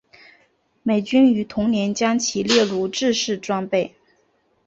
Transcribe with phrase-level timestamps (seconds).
[0.81, 3.93] 美军于同年将其列入制式装备。